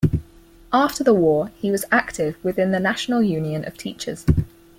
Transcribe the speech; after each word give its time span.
After 0.73 1.03
the 1.03 1.13
war 1.13 1.51
he 1.59 1.69
was 1.69 1.85
active 1.91 2.35
within 2.43 2.71
the 2.71 2.79
National 2.79 3.21
Union 3.21 3.63
of 3.63 3.77
Teachers. 3.77 4.25